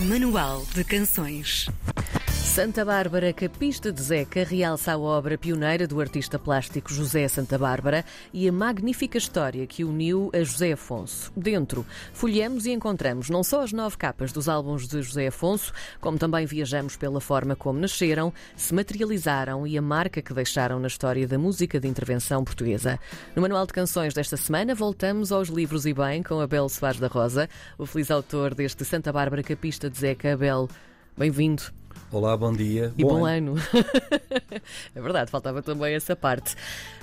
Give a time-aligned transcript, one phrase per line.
[0.00, 1.66] Manual de Canções.
[2.46, 8.02] Santa Bárbara, Capista de Zeca, realça a obra pioneira do artista plástico José Santa Bárbara
[8.32, 11.30] e a magnífica história que uniu a José Afonso.
[11.36, 15.70] Dentro, folheamos e encontramos não só as nove capas dos álbuns de José Afonso,
[16.00, 20.86] como também viajamos pela forma como nasceram, se materializaram e a marca que deixaram na
[20.86, 22.98] história da música de intervenção portuguesa.
[23.34, 27.08] No Manual de Canções desta semana, voltamos aos livros e bem com Abel Soares da
[27.08, 30.32] Rosa, o feliz autor deste Santa Bárbara, Capista de Zeca.
[30.32, 30.70] Abel,
[31.18, 31.85] bem-vindo.
[32.16, 32.94] Olá, bom dia.
[32.96, 33.52] E bom, bom ano.
[33.52, 33.62] ano.
[34.94, 36.56] é verdade, faltava também essa parte.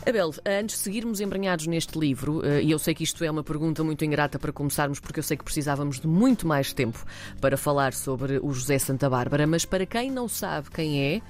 [0.04, 3.44] Abel, antes de seguirmos embranhados neste livro, eh, e eu sei que isto é uma
[3.44, 7.06] pergunta muito ingrata para começarmos, porque eu sei que precisávamos de muito mais tempo
[7.40, 11.22] para falar sobre o José Santa Bárbara, mas para quem não sabe quem é,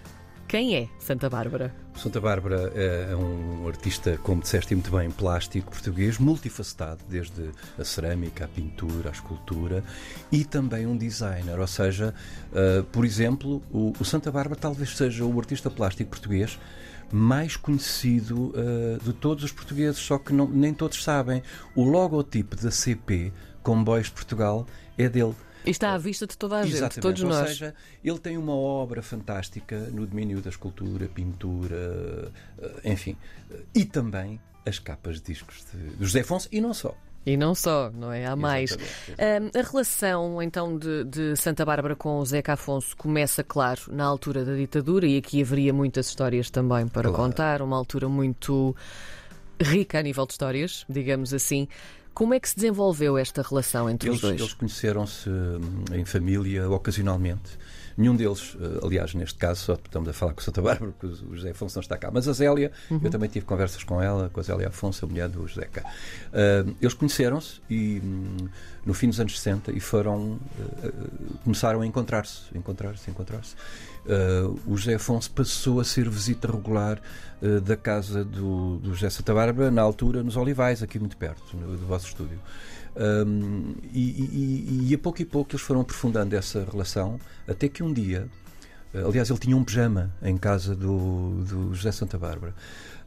[0.53, 1.73] quem é Santa Bárbara?
[1.95, 8.45] Santa Bárbara é um artista, como disseste muito bem, plástico português, multifacetado, desde a cerâmica,
[8.45, 9.83] a pintura, a escultura
[10.31, 11.59] e também um designer.
[11.59, 12.13] Ou seja,
[12.51, 16.59] uh, por exemplo, o, o, Santa Bárbara talvez seja o artista plástico português
[17.11, 21.41] mais conhecido uh, de todos os portugueses, só que não, nem todos sabem.
[21.73, 24.67] O logotipo da CP, Comboios de Portugal,
[24.99, 25.33] é dele.
[25.65, 27.01] E está à vista de toda a gente, Exatamente.
[27.01, 27.41] todos nós.
[27.41, 33.15] Ou seja, ele tem uma obra fantástica no domínio da escultura, pintura, eh, enfim.
[33.73, 36.95] E também as capas de discos de José Afonso e não só.
[37.25, 38.25] E não só, não é?
[38.25, 38.73] Há mais.
[38.73, 44.03] Um, a relação, então, de, de, Santa Bárbara com o Zeca Afonso começa, claro, na
[44.03, 47.15] altura da ditadura, e aqui haveria muitas histórias também para claro.
[47.15, 48.75] contar, uma altura muito
[49.61, 51.67] rica a nível de histórias, digamos assim.
[52.13, 54.39] Como é que se desenvolveu esta relação entre eles, os dois?
[54.39, 57.57] Eles conheceram-se hum, em família ocasionalmente.
[57.97, 61.23] Nenhum deles, eh, aliás, neste caso, só estamos a falar com o Santa Bárbara, porque
[61.25, 62.09] o José Afonso não está cá.
[62.11, 62.99] Mas a Zélia, uhum.
[63.03, 65.83] eu também tive conversas com ela, com a Zélia Afonso, a mulher do José cá.
[65.83, 68.47] Uh, eles conheceram-se e hum,
[68.85, 73.55] no fim dos anos 60 e foram uh, começaram a encontrar-se, encontrar-se, encontrar-se.
[74.05, 76.99] Uh, o José Afonso passou a ser visita regular
[77.41, 81.55] uh, da casa do, do José Santa Bárbara, na altura, nos Olivais, aqui muito perto
[81.55, 82.39] no, do vosso estúdio.
[82.95, 87.81] Um, e, e, e, a pouco e pouco eles foram aprofundando essa relação, até que
[87.83, 88.27] um dia,
[88.93, 92.53] uh, aliás, ele tinha um pijama em casa do, do José Santa Bárbara,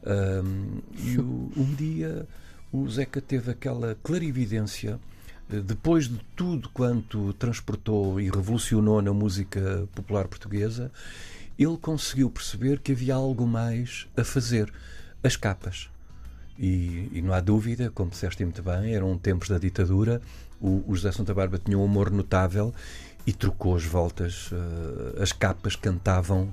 [0.05, 2.25] um, e o, um dia
[2.71, 4.99] o Zeca teve aquela clarividência
[5.49, 10.91] eh, depois de tudo quanto transportou e revolucionou na música popular portuguesa,
[11.57, 14.71] ele conseguiu perceber que havia algo mais a fazer:
[15.23, 15.89] as capas.
[16.59, 20.21] E, e, não há dúvida, como disseste muito bem, eram tempos da ditadura.
[20.59, 22.73] O, o José Santa Bárbara tinha um humor notável
[23.27, 24.49] e trocou as voltas.
[24.51, 26.51] Uh, as capas cantavam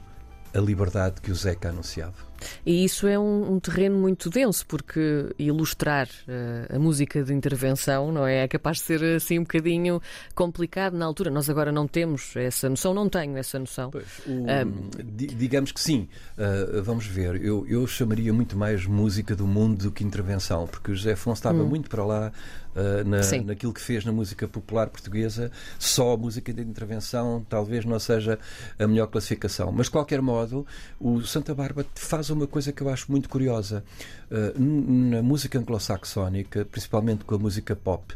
[0.53, 2.34] a liberdade que o Zeca anunciava.
[2.65, 8.13] E isso é um, um terreno muito denso, porque ilustrar uh, a música de intervenção
[8.13, 8.45] não é?
[8.45, 10.01] é capaz de ser assim um bocadinho
[10.35, 11.31] complicado na altura.
[11.31, 13.91] Nós agora não temos essa noção, não tenho essa noção.
[13.91, 16.09] Pois, o, um, digamos que sim.
[16.37, 20.93] Uh, vamos ver, eu, eu chamaria muito mais música do mundo do que intervenção, porque
[20.93, 21.67] o José Afonso estava hum.
[21.67, 22.33] muito para lá
[22.75, 25.51] uh, na, naquilo que fez na música popular portuguesa.
[25.79, 28.39] Só a música de intervenção talvez não seja
[28.79, 29.73] a melhor classificação.
[29.73, 30.67] Mas, de qualquer modo,
[31.01, 33.85] o Santa Bárbara faz uma coisa que eu acho muito curiosa.
[34.31, 38.15] Uh, na música anglo-saxónica, principalmente com a música pop,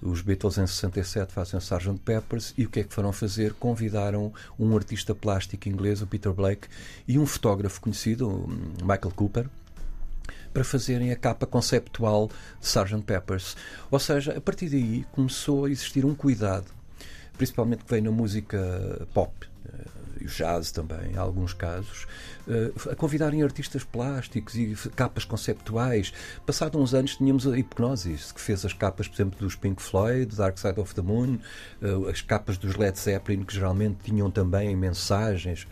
[0.00, 1.98] os Beatles em 67 fazem o Sgt.
[2.04, 3.54] Peppers e o que é que foram fazer?
[3.54, 6.68] Convidaram um artista plástico inglês, o Peter Blake,
[7.08, 8.48] e um fotógrafo conhecido, o
[8.82, 9.48] Michael Cooper,
[10.52, 13.02] para fazerem a capa conceptual de Sgt.
[13.02, 13.56] Peppers.
[13.90, 16.66] Ou seja, a partir daí começou a existir um cuidado,
[17.36, 19.32] principalmente que veio na música pop
[20.20, 22.06] e o jazz também, em alguns casos,
[22.46, 26.12] uh, a convidarem artistas plásticos e capas conceptuais.
[26.44, 30.34] Passados uns anos tínhamos a Hipnosis, que fez as capas, por exemplo, dos Pink Floyd,
[30.36, 31.38] Dark Side of the Moon,
[31.82, 35.66] uh, as capas dos Led Zeppelin, que geralmente tinham também mensagens.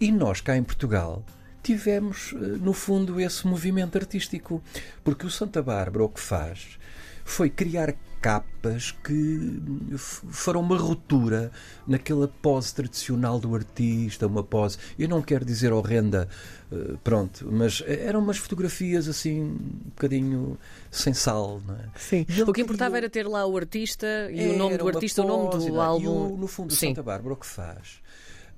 [0.00, 1.24] E nós, cá em Portugal,
[1.62, 4.62] tivemos, uh, no fundo, esse movimento artístico.
[5.04, 6.78] Porque o Santa Bárbara o que faz
[7.24, 9.60] foi criar capas que
[9.96, 11.50] foram uma ruptura
[11.86, 16.28] naquela pose tradicional do artista, uma pose, eu não quero dizer horrenda,
[16.70, 20.58] eh, pronto, mas eram umas fotografias assim, um bocadinho
[20.90, 21.84] sem sal, não é?
[21.96, 22.26] Sim.
[22.46, 23.04] O que importava criou...
[23.04, 26.04] era ter lá o artista e o nome do artista, o nome do álbum.
[26.04, 28.00] E o, no fundo, o Santa Bárbara o que faz?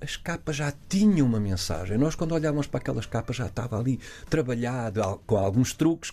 [0.01, 1.99] as capas já tinham uma mensagem.
[1.99, 4.01] Nós, quando olhávamos para aquelas capas, já estava ali
[4.31, 6.11] trabalhado com alguns truques,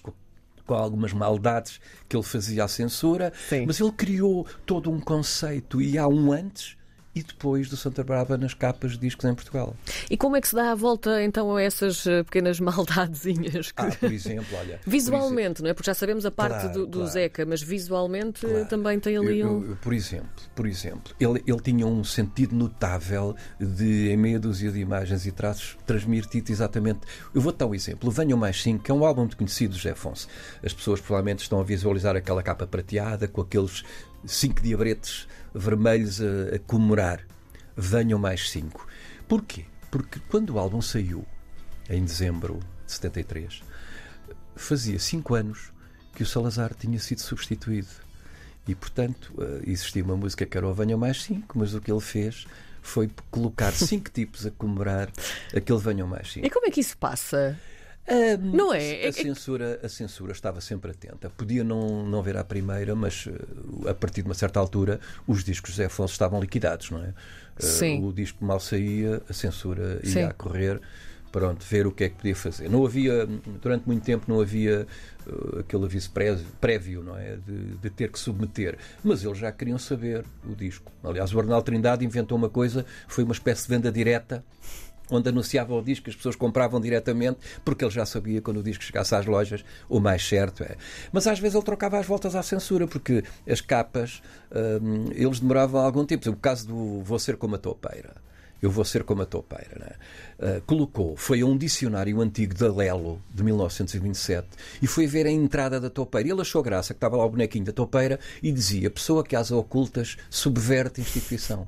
[0.68, 3.66] com algumas maldades que ele fazia à censura, Sim.
[3.66, 6.77] mas ele criou todo um conceito e há um antes
[7.18, 9.76] e depois do Santa Bárbara nas capas de discos em Portugal.
[10.10, 13.72] E como é que se dá a volta então a essas eh, pequenas maldadezinhas?
[13.72, 13.82] Que...
[13.82, 14.80] Ah, por exemplo, olha.
[14.86, 15.74] visualmente, exemplo, não é?
[15.74, 18.66] Porque já sabemos a parte claro, do, do claro, Zeca, mas visualmente claro.
[18.68, 19.66] também tem ali eu, um.
[19.66, 24.72] Eu, por exemplo, por exemplo ele, ele tinha um sentido notável de, em meia dúzia
[24.72, 27.02] de imagens e traços, transmitir exatamente.
[27.34, 28.12] Eu vou dar um exemplo.
[28.12, 30.28] Venham Mais 5, que é um álbum muito conhecido do José Afonso.
[30.64, 33.84] As pessoas provavelmente estão a visualizar aquela capa prateada com aqueles
[34.26, 37.26] cinco diabretes vermelhos a, a comemorar.
[37.76, 38.88] Venham mais cinco.
[39.28, 39.66] Porquê?
[39.92, 41.26] Porque quando o álbum saiu,
[41.90, 43.62] em dezembro de 73,
[44.56, 45.72] fazia cinco anos
[46.14, 47.90] que o Salazar tinha sido substituído.
[48.68, 49.34] E, portanto,
[49.66, 52.46] existia uma música que era o Venham Mais Cinco, mas o que ele fez
[52.82, 55.10] foi colocar cinco tipos a comemorar
[55.56, 56.46] aquele Venham Mais Cinco.
[56.46, 57.58] E como é que isso passa?
[58.10, 59.08] Um, não é?
[59.08, 61.30] A censura, a censura estava sempre atenta.
[61.30, 63.28] Podia não, não ver à primeira, mas
[63.88, 67.14] a partir de uma certa altura os discos de José Afonso estavam liquidados, não é?
[67.60, 68.02] Sim.
[68.02, 70.24] Uh, o disco mal saía, a censura ia Sim.
[70.24, 70.80] a correr.
[71.32, 72.70] Pronto, ver o que é que podia fazer.
[72.70, 73.28] Não havia,
[73.62, 74.88] durante muito tempo, não havia
[75.28, 77.36] uh, aquele aviso prévio, prévio não é?
[77.36, 78.78] De, de, ter que submeter.
[79.04, 80.92] Mas eles já queriam saber o disco.
[81.04, 84.44] Aliás, o Arnaldo Trindade inventou uma coisa, foi uma espécie de venda direta
[85.10, 88.84] onde anunciava o disco, as pessoas compravam diretamente, porque ele já sabia quando o disco
[88.84, 90.76] chegasse às lojas, o mais certo é.
[91.12, 94.22] Mas às vezes ele trocava as voltas à censura, porque as capas,
[94.82, 96.30] hum, eles demoravam algum tempo.
[96.30, 98.27] O caso do Vou Ser Como a Topeira.
[98.62, 100.00] Eu vou ser como a topeira.
[100.40, 104.48] Uh, colocou, foi a um dicionário antigo da Lelo, de 1927,
[104.82, 106.30] e foi ver a entrada da topeira.
[106.30, 109.52] Ele achou graça que estava lá o bonequinho da topeira e dizia: Pessoa que às
[109.52, 111.68] ocultas subverte instituição.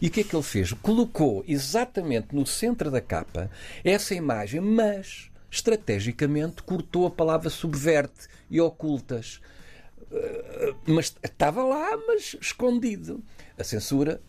[0.00, 0.72] E o que é que ele fez?
[0.72, 3.50] Colocou exatamente no centro da capa
[3.82, 9.40] essa imagem, mas estrategicamente cortou a palavra subverte e ocultas.
[10.10, 13.22] Uh, mas estava lá, mas escondido.
[13.58, 14.20] A censura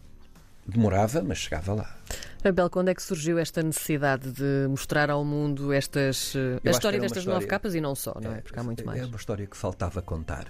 [0.67, 1.95] demorava, mas chegava lá.
[2.44, 6.33] Abel, quando é que surgiu esta necessidade de mostrar ao mundo estas,
[6.63, 8.41] a história destas história, nove capas e não só, não é?
[8.41, 9.01] Porque há muito é mais.
[9.01, 10.45] É uma história que faltava contar.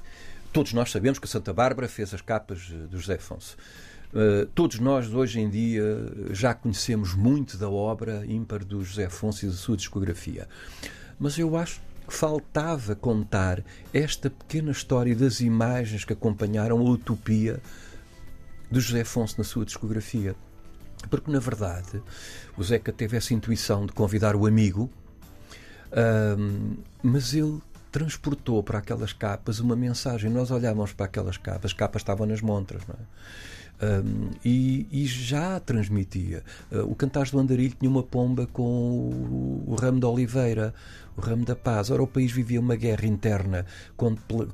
[0.51, 3.57] Todos nós sabemos que a Santa Bárbara fez as capas do José Afonso.
[4.13, 5.83] Uh, todos nós, hoje em dia,
[6.31, 10.47] já conhecemos muito da obra ímpar do José Afonso e da sua discografia.
[11.19, 13.63] Mas eu acho que faltava contar
[13.93, 17.59] esta pequena história das imagens que acompanharam a utopia
[18.69, 20.35] do José Afonso na sua discografia.
[21.09, 22.01] Porque, na verdade,
[22.57, 24.89] o Zeca teve essa intuição de convidar o amigo,
[26.37, 30.29] um, mas ele transportou para aquelas capas uma mensagem.
[30.29, 33.05] Nós olhávamos para aquelas capas, as capas estavam nas montras, não é?
[33.81, 36.43] Um, e, e, já transmitia.
[36.71, 40.73] Uh, o Cantares do Andarilho tinha uma pomba com o, o, ramo da oliveira,
[41.17, 41.89] o ramo da paz.
[41.91, 43.65] Ora, o país vivia uma guerra interna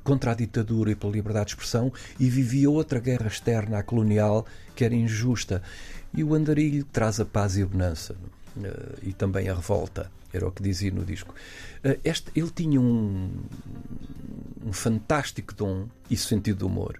[0.03, 4.45] contra a ditadura e pela liberdade de expressão e vivia outra guerra externa, a colonial,
[4.75, 5.61] que era injusta.
[6.13, 8.15] E o Andarilho traz a paz e a bonança.
[8.57, 11.33] Uh, e também a revolta, era o que dizia no disco.
[11.85, 13.29] Uh, este, ele tinha um,
[14.65, 16.99] um fantástico dom e sentido de humor.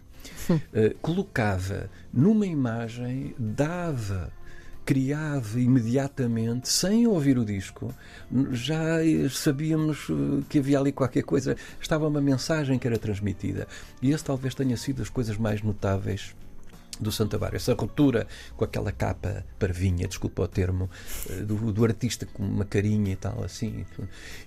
[0.49, 4.31] Uh, colocava numa imagem, dava,
[4.85, 7.93] criava imediatamente, sem ouvir o disco,
[8.51, 8.97] já
[9.29, 10.07] sabíamos
[10.49, 13.67] que havia ali qualquer coisa, estava uma mensagem que era transmitida.
[14.01, 16.35] E esse talvez tenha sido as coisas mais notáveis
[17.01, 17.57] do Santa Bárbara.
[17.57, 20.89] Essa ruptura com aquela capa parvinha, desculpa o termo,
[21.29, 23.85] eh, do, do, artista com uma carinha e tal, assim.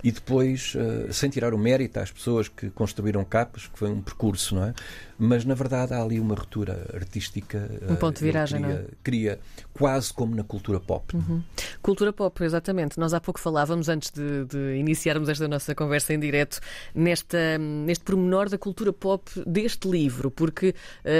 [0.03, 0.75] E depois,
[1.11, 4.75] sem tirar o mérito às pessoas que construíram capas, que foi um percurso, não é?
[5.19, 7.70] Mas, na verdade, há ali uma ruptura artística.
[7.88, 8.87] Um ponto de viragem, cria, não é?
[9.02, 9.40] Cria
[9.72, 11.16] quase como na cultura pop.
[11.16, 11.42] Uhum.
[11.83, 12.99] Cultura pop, exatamente.
[12.99, 16.61] Nós há pouco falávamos, antes de, de iniciarmos esta nossa conversa em direto,
[16.94, 20.75] nesta, neste pormenor da cultura pop deste livro, porque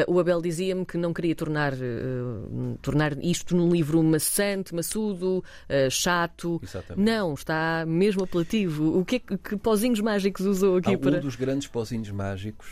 [0.09, 5.39] uh, o Abel dizia-me que não queria tornar, uh, tornar isto num livro maçante, maçudo,
[5.39, 6.61] uh, chato.
[6.63, 7.05] Exatamente.
[7.05, 8.99] Não, está mesmo apelativo.
[8.99, 11.19] O que, é que, que pozinhos mágicos usou aqui Há para.
[11.19, 12.69] Um dos grandes pozinhos mágicos,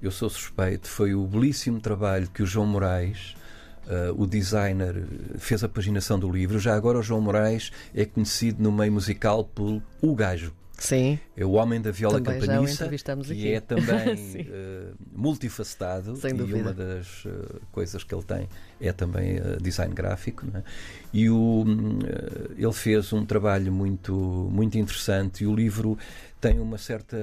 [0.00, 3.34] eu sou suspeito, foi o belíssimo trabalho que o João Moraes.
[3.86, 5.04] Uh, o designer
[5.38, 6.58] fez a paginação do livro.
[6.58, 10.52] Já agora o João Moraes é conhecido no meio musical por O Gajo.
[10.78, 11.18] Sim.
[11.36, 12.88] É o homem da viola também campaniça,
[13.24, 14.14] que é também
[14.44, 16.58] uh, multifacetado Sem e dúvida.
[16.58, 18.48] uma das uh, coisas que ele tem
[18.80, 20.46] é também uh, design gráfico.
[20.54, 20.62] É?
[21.12, 21.64] E o,
[22.56, 24.12] ele fez um trabalho muito,
[24.52, 25.96] muito interessante e o livro
[26.40, 27.16] tem uma certa.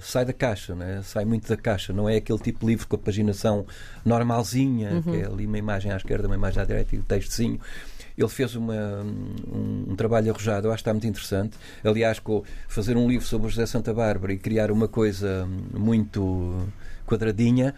[0.00, 1.02] sai da caixa, né?
[1.04, 1.92] sai muito da caixa.
[1.92, 3.66] Não é aquele tipo de livro com a paginação
[4.04, 5.02] normalzinha, uhum.
[5.02, 7.60] que é ali uma imagem à esquerda, uma imagem à direita e o textozinho.
[8.16, 11.56] Ele fez uma, um, um, trabalho arrojado, acho que está muito interessante.
[11.84, 16.66] Aliás, com fazer um livro sobre José Santa Bárbara e criar uma coisa muito
[17.06, 17.74] quadradinha,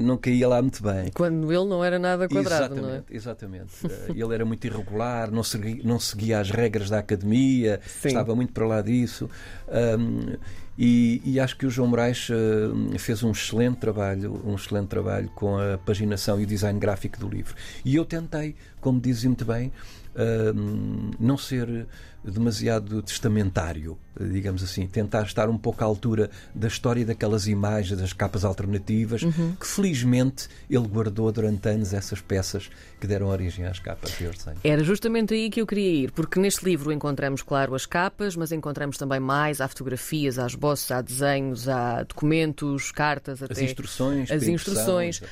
[0.00, 1.10] não caía lá muito bem.
[1.14, 3.02] Quando ele não era nada quadrado, exatamente, não é?
[3.10, 3.86] Exatamente.
[3.86, 8.08] uh, ele era muito irregular, não seguia, não seguia as regras da academia, Sim.
[8.08, 9.28] estava muito para lá disso.
[9.68, 10.36] Um,
[10.78, 15.30] e, e, acho que o João Moraes uh, fez um excelente trabalho, um excelente trabalho
[15.34, 17.54] com a paginação e o design gráfico do livro.
[17.82, 19.72] E eu tentei, como dizem muito bem,
[20.14, 21.86] uh, não ser
[22.30, 28.12] demasiado testamentário, digamos assim, tentar estar um pouco à altura da história daquelas imagens, das
[28.12, 29.32] capas alternativas, uhum.
[29.58, 34.56] Que felizmente ele guardou durante anos essas peças que deram origem às capas de Orsenho.
[34.64, 38.52] Era justamente aí que eu queria ir, porque neste livro encontramos, claro, as capas, mas
[38.52, 44.30] encontramos também mais, há fotografias, há esboços, há desenhos, há documentos, cartas, até as instruções,
[44.30, 45.22] as instruções.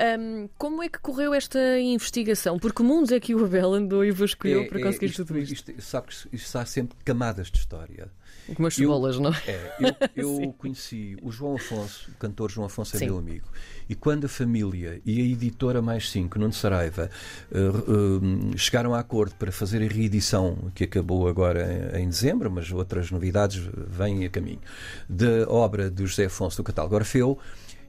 [0.00, 2.58] Um, como é que correu esta investigação?
[2.58, 5.38] Porque mundos é que o Abel andou e vasculhou é, para conseguir é, isto, tudo
[5.38, 5.52] isto?
[5.52, 8.10] isto sabe que isto há sempre camadas de história.
[8.54, 9.76] Como as cebolas, não é?
[10.16, 13.06] Eu, eu conheci o João Afonso, o cantor João Afonso é Sim.
[13.06, 13.46] meu amigo,
[13.88, 17.10] e quando a família e a editora Mais 5, Nuno Saraiva,
[17.52, 22.50] uh, uh, chegaram a acordo para fazer a reedição, que acabou agora em, em, dezembro,
[22.50, 24.60] mas outras novidades vêm a caminho,
[25.08, 27.38] da obra do José Afonso do catálogo Orfeu,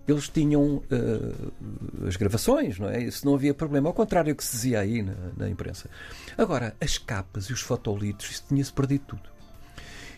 [0.07, 3.03] eles tinham uh, as gravações, não é?
[3.03, 3.89] Isso não havia problema.
[3.89, 5.89] Ao contrário do que se dizia aí na, na imprensa.
[6.37, 9.29] Agora, as capas e os fotolitos, isso tinha-se perdido tudo.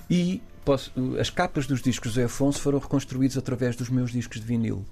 [0.10, 4.46] E posso, as capas dos discos de Afonso foram reconstruídos através dos meus discos de
[4.46, 4.86] vinil,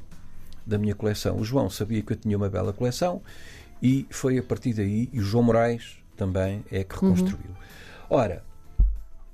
[0.65, 1.37] da minha coleção.
[1.37, 3.21] O João sabia que eu tinha uma bela coleção
[3.81, 7.49] e foi a partir daí, e o João Moraes também é que reconstruiu.
[7.49, 7.55] Uhum.
[8.09, 8.43] Ora,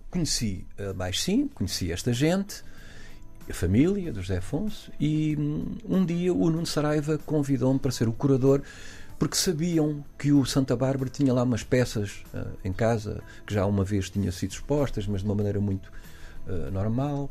[0.10, 2.64] conheci uh, mais sim, conheci esta gente
[3.50, 8.08] a família do José Afonso e hum, um dia o Nuno Saraiva convidou-me para ser
[8.08, 8.62] o curador
[9.18, 13.66] porque sabiam que o Santa Bárbara tinha lá umas peças uh, em casa que já
[13.66, 15.92] uma vez tinham sido expostas, mas de uma maneira muito
[16.48, 17.30] uh, normal,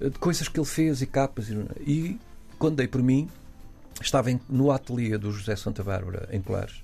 [0.00, 1.48] uh, de coisas que ele fez e capas.
[1.50, 1.52] E,
[1.86, 2.20] e
[2.58, 3.28] quando dei por mim,
[4.00, 6.82] estava em, no ateliê do José Santa Bárbara, em Colares,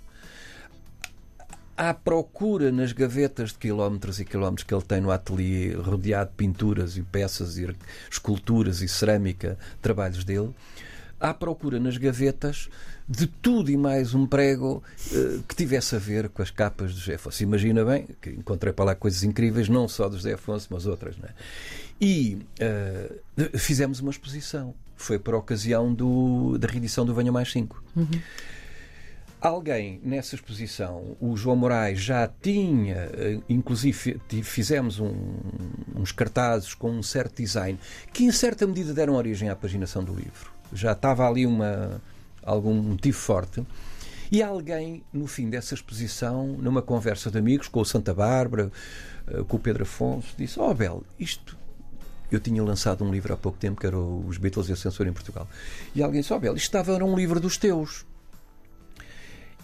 [1.77, 6.37] à procura nas gavetas de quilómetros e quilómetros que ele tem no ateliê, rodeado de
[6.37, 7.69] pinturas e peças e
[8.11, 10.51] esculturas e cerâmica, trabalhos dele,
[11.19, 12.69] à procura nas gavetas
[13.09, 17.01] de tudo e mais um prego uh, que tivesse a ver com as capas do
[17.01, 17.43] José Afonso.
[17.43, 21.17] Imagina bem que encontrei para lá coisas incríveis, não só do José Afonso, mas outras.
[21.19, 21.33] Não é?
[22.01, 24.75] E uh, fizemos uma exposição.
[24.97, 27.83] Foi por ocasião do, da reedição do Venha Mais 5.
[27.97, 28.07] Uhum.
[29.43, 35.13] Alguém nessa exposição, o João Moraes já tinha, eh, inclusive fizemos um,
[35.97, 37.77] uns cartazes com um certo design
[38.13, 40.53] que, em certa medida, deram origem à paginação do livro.
[40.73, 42.01] Já estava ali uma,
[42.41, 43.67] algum motivo forte.
[44.31, 48.71] E alguém, no fim dessa exposição, numa conversa de amigos com o Santa Bárbara,
[49.27, 51.59] eh, com o Pedro Afonso, disse: Oh, Bel, isto.
[52.31, 55.11] Eu tinha lançado um livro há pouco tempo que era Os Beatles e a Censura
[55.11, 55.49] em Portugal.
[55.97, 58.07] E alguém disse: Oh, Bel, isto estava era um livro dos teus.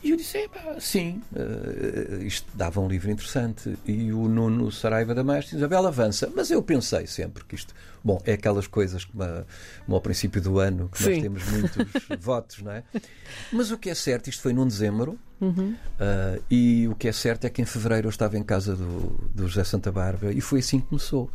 [0.03, 3.77] E eu disse, sim, uh, isto dava um livro interessante.
[3.85, 6.31] E o Nuno Saraiva da Mestre Isabel avança.
[6.35, 9.25] Mas eu pensei sempre que isto, bom, é aquelas coisas como
[9.95, 11.11] ao princípio do ano, que sim.
[11.11, 11.87] nós temos muitos
[12.21, 12.85] votos, não é?
[13.53, 15.75] Mas o que é certo, isto foi num dezembro, uhum.
[15.75, 19.29] uh, e o que é certo é que em fevereiro eu estava em casa do,
[19.35, 21.31] do José Santa Bárbara e foi assim que começou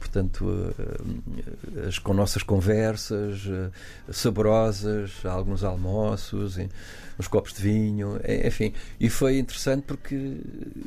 [0.00, 3.70] portanto, eh, as, com nossas conversas eh,
[4.10, 6.58] saborosas, alguns almoços,
[7.18, 8.72] uns copos de vinho, enfim.
[8.98, 10.38] E foi interessante porque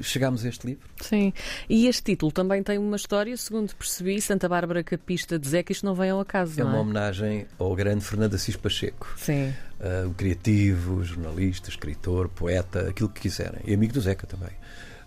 [0.01, 0.89] chegámos a este livro.
[0.99, 1.31] Sim,
[1.69, 5.85] e este título também tem uma história, segundo percebi, Santa Bárbara Capista de Zeca, isto
[5.85, 6.79] não vem ao acaso, É uma é?
[6.79, 9.13] homenagem ao grande Fernando Assis Pacheco.
[9.17, 9.53] Sim.
[9.79, 13.61] Uh, o criativo, jornalista, escritor, poeta, aquilo que quiserem.
[13.65, 14.51] E amigo do Zeca também.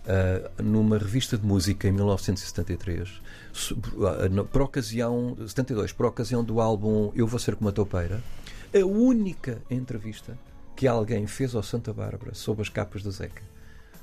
[0.07, 3.21] Uh, numa revista de música em 1973,
[4.49, 8.23] por ocasião, 72, por ocasião do álbum Eu Vou Ser Como a Topeira,
[8.73, 10.39] a única entrevista
[10.77, 13.43] que alguém fez ao Santa Bárbara sobre as capas do Zeca.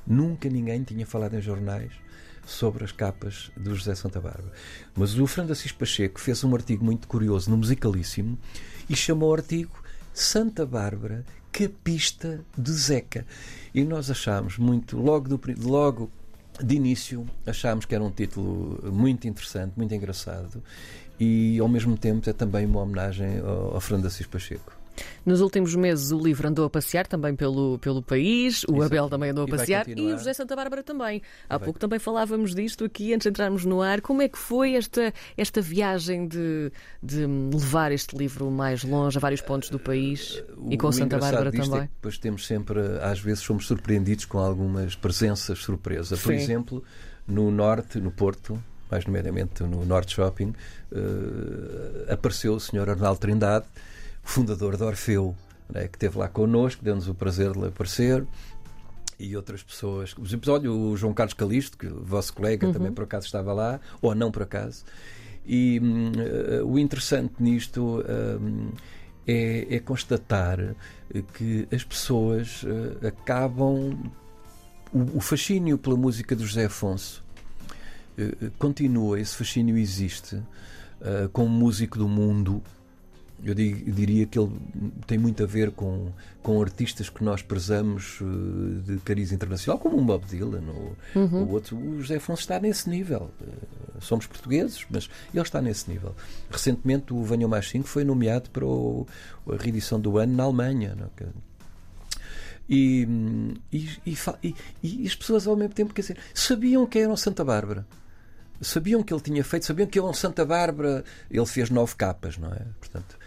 [0.07, 1.93] Nunca ninguém tinha falado em jornais
[2.47, 4.53] sobre as capas do José Santa Bárbara.
[4.95, 8.39] Mas o Fernando Assis Pacheco fez um artigo muito curioso no Musicalíssimo
[8.89, 9.84] e chamou o artigo
[10.15, 13.27] Santa Bárbara, capista de Zeca.
[13.75, 16.11] E nós achámos muito, logo, do, logo
[16.63, 20.63] de início achámos que era um título muito interessante, muito engraçado
[21.19, 24.84] e ao mesmo tempo é também uma homenagem ao, ao Assis Pacheco.
[25.25, 28.83] Nos últimos meses o livro andou a passear também pelo, pelo país, o.
[28.83, 31.23] Abel também andou a passear e o José Santa Bárbara também.
[31.49, 31.65] Há vai.
[31.65, 34.01] pouco também falávamos disto aqui antes de entrarmos no ar.
[34.01, 36.71] Como é que foi esta, esta viagem de,
[37.03, 40.93] de levar este livro mais longe, a vários pontos do país uh, e com o
[40.93, 41.81] Santa Bárbara é também?
[41.81, 46.17] É depois temos sempre, às vezes, somos surpreendidos com algumas presenças surpresa.
[46.17, 46.35] Por Sim.
[46.35, 46.85] exemplo,
[47.27, 50.53] no norte, no Porto, mais nomeadamente no Norte Shopping,
[50.93, 52.91] uh, apareceu o Sr.
[52.91, 53.67] Arnaldo Trindade
[54.25, 55.37] fundador de Orfeu,
[55.69, 58.27] né, que esteve lá connosco, deu-nos o prazer de lhe aparecer
[59.19, 60.13] e outras pessoas.
[60.13, 62.73] Por exemplo, olha, o João Carlos Calisto, que o vosso colega uhum.
[62.73, 64.85] também por acaso estava lá, ou não por acaso.
[65.47, 68.73] E uh, o interessante nisto uh,
[69.27, 70.59] é, é, constatar
[71.35, 74.11] que as pessoas uh, acabam.
[74.93, 77.25] O, o, fascínio pela música de José Afonso
[78.61, 80.41] continua, esse fascínio existe.
[81.33, 82.63] como músico do mundo,
[83.43, 84.53] eu diria que ele
[85.07, 86.11] tem muito a ver com,
[86.43, 91.43] com artistas que nós prezamos eh, de cariz internacional, como o Bob Dylan ou uhum.
[91.43, 91.77] o outro.
[91.77, 93.31] O José Afonso está nesse nível.
[93.43, 96.15] Eh, somos portugueses, mas ele está nesse nível.
[96.51, 99.07] Recentemente, o Mais 5 foi nomeado para o,
[99.47, 100.95] a reedição do ano na Alemanha.
[100.95, 101.11] Não?
[101.21, 101.29] É?
[102.67, 103.07] E,
[103.71, 107.87] e, e, e, as pessoas, ao mesmo tempo, quer dizer, sabiam que eram Santa Bárbara
[108.61, 112.39] sabiam que ele tinha feito, sabiam que ele, um Santa Bárbara, ele fez nove capas,
[112.39, 112.63] não é?
[112.79, 113.19] Portanto,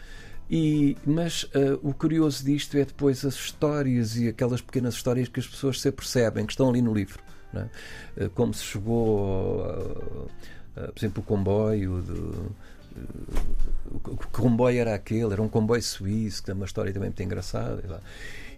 [0.50, 5.40] e, mas uh, o curioso disto é depois as histórias e aquelas pequenas histórias que
[5.40, 7.22] as pessoas se percebem, que estão ali no livro.
[7.54, 8.26] É?
[8.26, 10.30] Uh, como se chegou, uh,
[10.74, 12.02] por exemplo, o comboio.
[12.02, 12.68] De,
[14.32, 18.02] comboio era aquele, era um comboio suíço, que tem uma história também muito engraçada.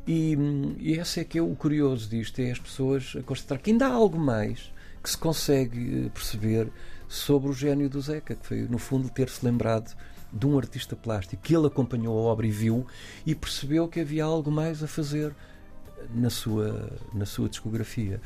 [0.08, 0.38] E,
[0.80, 3.92] e esse é que é o curioso disto: é as pessoas constatar que ainda há
[3.92, 4.72] algo mais
[5.10, 6.72] que se consegue perceber
[7.08, 9.96] sobre o gênio do Zeca, que foi, no fundo, ter-se lembrado
[10.32, 12.86] de um artista plástico que ele acompanhou a obra e viu
[13.26, 15.36] e percebeu que havia algo mais a fazer
[16.14, 18.22] na sua, na sua discografia.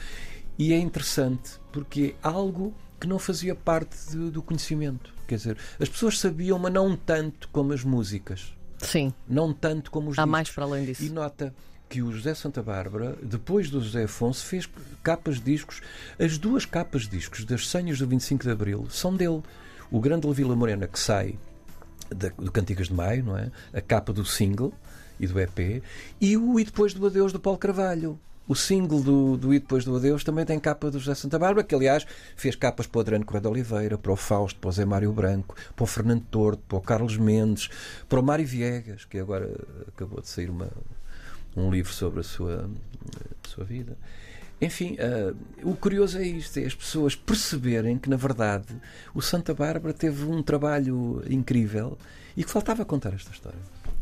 [0.60, 5.14] E é interessante porque é algo que não fazia parte de, do conhecimento.
[5.26, 8.54] Quer dizer, as pessoas sabiam, mas não tanto como as músicas.
[8.80, 9.14] Sim.
[9.26, 10.32] Não tanto como os Há discos.
[10.32, 11.04] mais para além disso.
[11.04, 11.56] E nota
[11.94, 14.68] que o José Santa Bárbara, depois do José Afonso, fez
[15.04, 15.80] capas de discos.
[16.18, 19.44] As duas capas de discos das senhas do 25 de Abril são dele.
[19.92, 21.38] O Grande Vila Morena, que sai
[22.10, 23.52] do Cantigas de Maio, não é?
[23.72, 24.74] A capa do single
[25.20, 25.84] e do EP,
[26.20, 28.20] e o E Depois do Adeus do Paulo Carvalho.
[28.48, 31.64] O single do, do E Depois do Adeus também tem capa do José Santa Bárbara,
[31.64, 34.72] que aliás fez capas para o Adriano Correia de Oliveira, para o Fausto, para o
[34.72, 37.70] Zé Mário Branco, para o Fernando Tordo, para o Carlos Mendes,
[38.10, 39.48] para o Mário Viegas, que agora
[39.88, 40.72] acabou de sair uma,
[41.56, 42.70] um livro sobre a sua,
[43.44, 43.98] a sua vida.
[44.62, 45.36] Enfim, uh,
[45.70, 48.74] o curioso é isto: é as pessoas perceberem que, na verdade,
[49.14, 51.98] o Santa Bárbara teve um trabalho incrível
[52.36, 53.60] e que faltava contar esta história.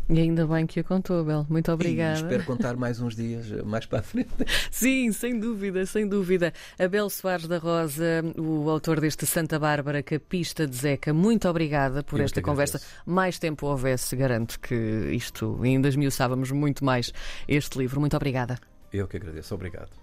[0.09, 1.45] E ainda bem que a contou, Bel.
[1.49, 2.19] Muito obrigada.
[2.19, 4.29] E espero contar mais uns dias mais para a frente.
[4.69, 6.53] Sim, sem dúvida, sem dúvida.
[6.77, 12.19] Abel Soares da Rosa, o autor deste Santa Bárbara, Capista de Zeca, muito obrigada por
[12.19, 12.81] Eu esta conversa.
[13.05, 14.75] Mais tempo houvesse, garanto que
[15.11, 17.13] isto ainda esmiuçávamos muito mais
[17.47, 17.99] este livro.
[17.99, 18.57] Muito obrigada.
[18.91, 19.55] Eu que agradeço.
[19.55, 20.01] Obrigado.